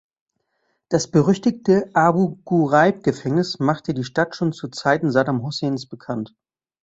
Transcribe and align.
Das 0.89 1.11
berüchtigte 1.11 1.91
Abu-Ghuraib-Gefängnis 1.93 3.59
machte 3.59 3.93
die 3.93 4.03
Stadt 4.03 4.35
schon 4.35 4.51
zu 4.51 4.69
Zeiten 4.69 5.11
Saddam 5.11 5.43
Husseins 5.43 5.87
bekannt. 5.87 6.33